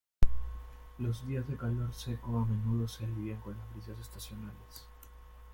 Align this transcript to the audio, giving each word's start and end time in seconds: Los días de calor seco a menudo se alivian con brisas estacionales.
Los 0.97 1.27
días 1.27 1.47
de 1.47 1.55
calor 1.57 1.93
seco 1.93 2.35
a 2.39 2.43
menudo 2.45 2.87
se 2.87 3.05
alivian 3.05 3.39
con 3.39 3.55
brisas 3.71 3.99
estacionales. 3.99 4.87